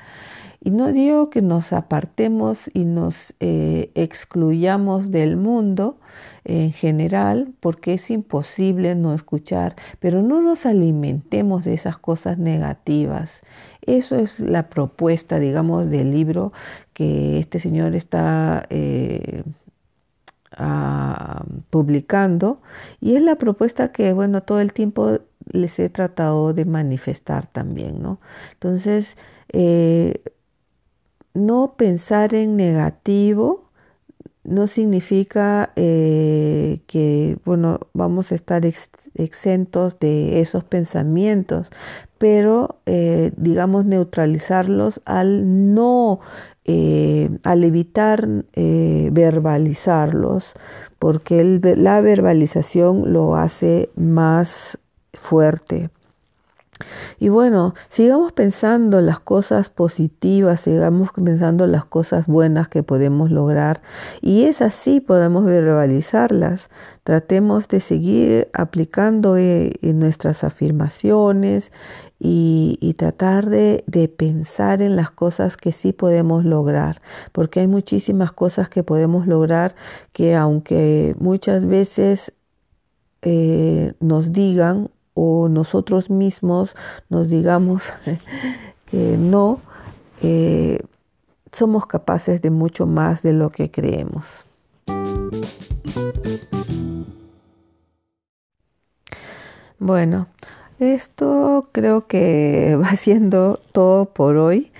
y 0.65 0.69
no 0.69 0.93
digo 0.93 1.30
que 1.30 1.41
nos 1.41 1.73
apartemos 1.73 2.71
y 2.73 2.86
nos 2.86 3.34
eh, 3.41 3.91
excluyamos 3.95 5.12
del 5.12 5.36
mundo 5.36 5.97
en 6.45 6.71
general, 6.71 7.54
porque 7.60 7.95
es 7.95 8.10
imposible 8.10 8.95
no 8.95 9.13
escuchar, 9.13 9.76
pero 9.99 10.21
no 10.21 10.41
nos 10.41 10.65
alimentemos 10.65 11.65
de 11.65 11.73
esas 11.73 11.97
cosas 11.97 12.38
negativas. 12.38 13.41
Eso 13.82 14.15
es 14.15 14.39
la 14.39 14.69
propuesta, 14.69 15.38
digamos, 15.38 15.89
del 15.89 16.12
libro 16.12 16.54
que 16.93 17.39
este 17.39 17.60
señor 17.60 17.93
está 17.93 18.65
eh, 18.69 19.43
publicando 21.71 22.62
y 23.02 23.15
es 23.15 23.21
la 23.21 23.36
propuesta 23.36 23.91
que, 23.91 24.13
bueno, 24.13 24.43
todo 24.43 24.62
el 24.62 24.71
tiempo 24.71 25.19
les 25.52 25.78
he 25.80 25.89
tratado 25.89 26.54
de 26.54 26.63
manifestar 26.63 27.47
también, 27.47 28.02
¿no? 28.02 28.21
Entonces, 28.54 29.17
eh, 29.52 30.21
no 31.34 31.74
pensar 31.78 32.34
en 32.34 32.56
negativo 32.56 33.63
no 34.43 34.67
significa 34.67 35.72
eh, 35.76 36.82
que 36.86 37.38
bueno 37.46 37.80
vamos 37.93 38.32
a 38.32 38.36
estar 38.36 38.63
exentos 38.65 40.00
de 40.00 40.41
esos 40.41 40.63
pensamientos 40.63 41.69
pero 42.17 42.78
eh, 42.86 43.32
digamos 43.38 43.86
neutralizarlos 43.86 45.02
al 45.06 45.74
no 45.74 46.19
eh, 46.65 47.30
al 47.43 47.63
evitar 47.63 48.28
verbalizarlos 48.56 50.54
porque 51.00 51.43
la 51.43 52.02
verbalización 52.02 53.13
lo 53.13 53.36
hace 53.36 53.89
más 53.96 54.78
fuerte 55.13 55.89
y 57.19 57.30
bueno, 57.30 57.74
sigamos 57.89 58.32
pensando 58.32 59.02
las 59.02 59.19
cosas 59.19 59.69
positivas, 59.69 60.62
sigamos 60.62 61.12
pensando 61.12 61.67
las 61.67 61.86
cosas 61.86 62.28
buenas 62.28 62.67
que 62.67 62.84
podemos 62.84 63.32
lograr 63.32 63.82
y 64.22 64.43
es 64.43 64.62
así 64.62 65.00
podemos 65.00 65.46
verbalizarlas. 65.46 66.69
Tratemos 67.04 67.67
de 67.67 67.80
seguir 67.82 68.50
aplicando 68.54 69.36
eh, 69.38 69.74
nuestras 69.82 70.43
afirmaciones 70.43 71.72
y, 72.19 72.96
tratar 72.98 73.50
de, 73.50 73.84
pensar 74.17 74.82
en 74.82 74.96
las 74.96 75.12
cosas 75.12 75.58
que 75.58 75.74
sí 75.74 75.91
podemos 75.91 76.46
lograr, 76.46 77.02
porque 77.34 77.60
hay 77.60 77.67
muchísimas 77.67 78.32
cosas 78.32 78.69
que 78.69 78.84
podemos 78.84 79.28
lograr 79.28 79.76
que 80.13 80.36
aunque 80.36 81.15
muchas 81.19 81.65
veces 81.65 82.32
eh, 83.22 83.93
nos 84.00 84.32
digan 84.32 84.89
o 85.13 85.47
nosotros 85.49 86.10
mismos 86.10 86.76
nos 87.10 87.30
digamos 87.30 87.91
que 88.86 89.17
no, 89.17 89.60
eh, 90.21 90.80
somos 91.52 91.86
capaces 91.86 92.41
de 92.41 92.49
mucho 92.49 92.86
más 92.86 93.21
de 93.21 93.34
lo 93.34 93.49
que 93.49 93.69
creemos. 93.71 94.45
Bueno, 99.80 100.28
esto 100.80 101.67
creo 101.71 102.08
que 102.08 102.78
va 102.82 102.95
siendo 102.95 103.60
todo 103.71 104.06
por 104.06 104.38
hoy. 104.38 104.71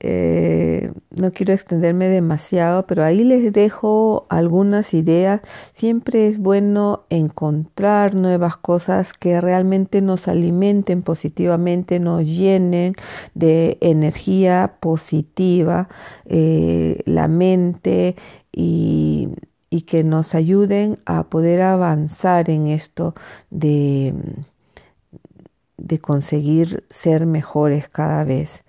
Eh, 0.00 0.92
no 1.10 1.32
quiero 1.32 1.52
extenderme 1.52 2.08
demasiado, 2.08 2.86
pero 2.86 3.04
ahí 3.04 3.24
les 3.24 3.52
dejo 3.52 4.26
algunas 4.28 4.94
ideas. 4.94 5.40
Siempre 5.72 6.28
es 6.28 6.38
bueno 6.38 7.04
encontrar 7.10 8.14
nuevas 8.14 8.56
cosas 8.56 9.12
que 9.12 9.40
realmente 9.40 10.00
nos 10.00 10.28
alimenten 10.28 11.02
positivamente, 11.02 11.98
nos 11.98 12.26
llenen 12.28 12.94
de 13.34 13.78
energía 13.80 14.76
positiva 14.80 15.88
eh, 16.26 17.02
la 17.04 17.28
mente 17.28 18.16
y, 18.52 19.30
que 19.86 20.04
nos 20.04 20.34
ayuden 20.34 20.98
a 21.06 21.30
poder 21.30 21.62
avanzar 21.62 22.50
en 22.50 22.66
esto 22.66 23.14
de 23.50 24.12
conseguir 26.02 26.84
ser 26.90 27.24
mejores 27.26 27.88
cada 27.88 28.24
vez 28.24 28.64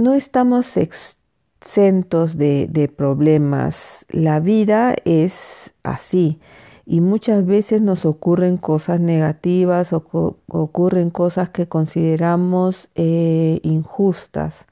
no 0.00 0.14
estamos 0.14 0.76
exentos 0.76 2.36
de, 2.36 2.92
problemas. 2.96 4.06
La 4.08 4.40
vida 4.40 4.96
es 5.04 5.72
así 5.82 6.40
y 6.86 7.00
muchas 7.00 7.44
veces 7.46 7.82
nos 7.82 8.04
ocurren 8.06 8.56
cosas 8.56 8.98
negativas 8.98 9.92
o 9.92 10.36
ocurren 10.48 11.10
cosas 11.10 11.50
que 11.50 11.68
consideramos 11.68 12.88
eh, 12.94 13.60
injustas, 13.62 14.66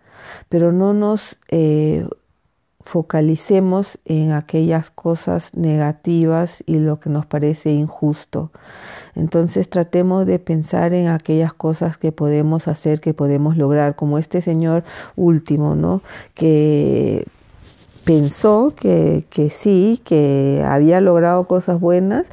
pero 0.49 0.73
no 0.73 0.95
nos 0.95 1.37
eh, 1.49 2.07
focalicemos 2.89 3.99
en 4.07 4.33
aquellas 4.33 4.91
cosas 4.91 5.55
negativas 5.55 6.65
y 6.65 6.79
lo 6.79 7.01
que 7.01 7.11
nos 7.11 7.27
parece 7.27 7.71
injusto. 7.71 8.51
Entonces 9.15 9.69
tratemos 9.69 10.25
de 10.25 10.39
pensar 10.39 10.95
en 10.95 11.09
aquellas 11.09 11.53
cosas 11.53 11.99
que 11.99 12.13
podemos 12.13 12.67
hacer, 12.67 13.03
que 13.03 13.13
podemos 13.13 13.59
lograr, 13.59 13.95
como 13.95 14.17
este 14.17 14.41
señor 14.41 14.85
último, 15.17 15.75
¿no? 15.75 16.01
Que 16.33 17.27
pensó 18.05 18.73
que, 18.75 19.27
que 19.29 19.51
sí, 19.51 20.01
que 20.03 20.65
había 20.67 21.03
logrado 21.03 21.47
cosas 21.47 21.79
buenas 21.79 22.27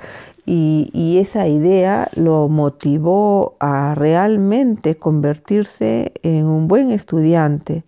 y, 0.46 1.18
esa 1.20 1.48
idea 1.48 2.10
lo 2.14 2.48
motivó 2.50 3.56
a 3.60 3.96
realmente 3.96 4.96
convertirse 4.96 6.14
en 6.24 6.46
un 6.46 6.68
buen 6.68 6.92
estudiante. 6.92 7.84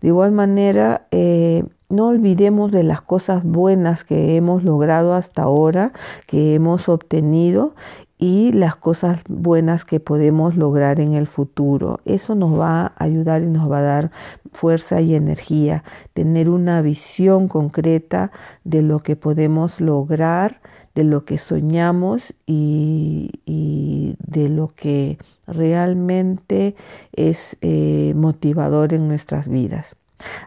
De 0.00 0.08
igual 0.08 0.32
manera, 0.32 1.06
eh, 1.10 1.64
no 1.92 2.08
olvidemos 2.08 2.72
de 2.72 2.82
las 2.82 3.02
cosas 3.02 3.44
buenas 3.44 4.02
que 4.02 4.36
hemos 4.36 4.64
logrado 4.64 5.14
hasta 5.14 5.42
ahora, 5.42 5.92
que 6.26 6.54
hemos 6.54 6.88
obtenido 6.88 7.74
y 8.18 8.52
las 8.52 8.76
cosas 8.76 9.22
buenas 9.28 9.84
que 9.84 10.00
podemos 10.00 10.56
lograr 10.56 11.00
en 11.00 11.12
el 11.12 11.26
futuro. 11.26 12.00
Eso 12.06 12.34
nos 12.34 12.58
va 12.58 12.86
a 12.86 13.04
ayudar 13.04 13.42
y 13.42 13.46
nos 13.46 13.70
va 13.70 13.80
a 13.80 13.82
dar 13.82 14.10
fuerza 14.52 15.00
y 15.00 15.14
energía, 15.14 15.84
tener 16.14 16.48
una 16.48 16.80
visión 16.80 17.46
concreta 17.48 18.30
de 18.64 18.80
lo 18.80 19.00
que 19.00 19.14
podemos 19.14 19.80
lograr, 19.80 20.60
de 20.94 21.04
lo 21.04 21.24
que 21.26 21.36
soñamos 21.36 22.32
y, 22.46 23.30
de 23.44 24.48
lo 24.48 24.72
que 24.74 25.18
realmente 25.46 26.74
es 27.12 27.56
eh, 27.60 28.14
motivador 28.16 28.94
en 28.94 29.08
nuestras 29.08 29.48
vidas. 29.48 29.94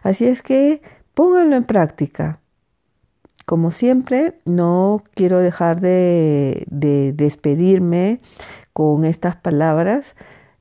Así 0.02 0.26
es 0.26 0.42
que 0.42 0.80
Pónganlo 1.16 1.56
en 1.56 1.64
práctica. 1.64 2.40
Como 3.46 3.70
siempre, 3.70 4.38
no 4.44 5.02
quiero 5.14 5.40
dejar 5.40 5.80
de, 5.80 6.66
despedirme 6.68 8.20
con 8.74 9.06
estas 9.06 9.34
palabras 9.34 10.14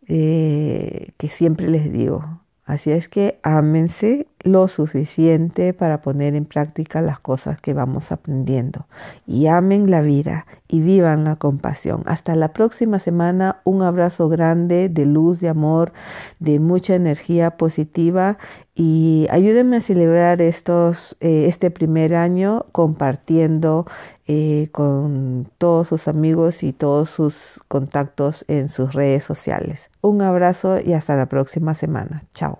eh, 0.07 1.11
que 1.17 1.27
siempre 1.27 1.67
les 1.67 1.91
digo. 1.91 2.41
Así 2.63 2.91
es 2.91 3.09
que 3.09 3.37
ámense 3.43 4.27
lo 4.45 4.67
suficiente 4.67 5.73
para 5.73 6.01
poner 6.01 6.35
en 6.35 6.45
práctica 6.45 7.01
las 7.01 7.19
cosas 7.19 7.59
que 7.59 7.73
vamos 7.73 8.11
aprendiendo. 8.11 8.85
Y 9.25 9.47
amen 9.47 9.89
la 9.89 10.01
vida 10.01 10.45
y 10.67 10.81
vivan 10.81 11.23
la 11.23 11.35
compasión. 11.35 12.03
Hasta 12.05 12.35
la 12.35 12.53
próxima 12.53 12.99
semana. 12.99 13.61
Un 13.63 13.81
abrazo 13.81 14.29
grande 14.29 14.87
de 14.87 15.05
luz, 15.07 15.39
de 15.39 15.49
amor, 15.49 15.93
de 16.39 16.59
mucha 16.59 16.93
energía 16.93 17.57
positiva. 17.57 18.37
Y 18.75 19.27
ayúdenme 19.31 19.77
a 19.77 19.81
celebrar 19.81 20.41
estos, 20.41 21.17
eh, 21.21 21.45
este 21.47 21.71
primer 21.71 22.13
año 22.13 22.67
compartiendo 22.71 23.87
eh, 24.27 24.69
con 24.71 25.49
todos 25.57 25.87
sus 25.87 26.07
amigos 26.07 26.61
y 26.61 26.71
todos 26.71 27.09
sus 27.09 27.61
contactos 27.67 28.45
en 28.47 28.69
sus 28.69 28.93
redes 28.93 29.23
sociales. 29.23 29.89
Un 30.01 30.21
abrazo 30.21 30.79
y 30.79 30.93
hasta 30.93 31.15
la 31.15 31.25
próxima 31.25 31.73
semana. 31.73 32.25
Chao. 32.35 32.59